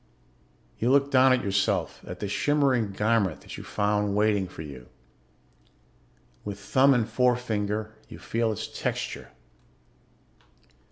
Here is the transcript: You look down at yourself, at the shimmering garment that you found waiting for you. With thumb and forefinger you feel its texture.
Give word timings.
You 0.79 0.89
look 0.89 1.11
down 1.11 1.31
at 1.31 1.43
yourself, 1.43 2.01
at 2.07 2.19
the 2.21 2.27
shimmering 2.27 2.91
garment 2.91 3.41
that 3.41 3.55
you 3.55 3.63
found 3.63 4.15
waiting 4.15 4.47
for 4.47 4.63
you. 4.63 4.89
With 6.43 6.57
thumb 6.59 6.95
and 6.95 7.07
forefinger 7.07 7.93
you 8.09 8.17
feel 8.17 8.51
its 8.51 8.65
texture. 8.67 9.29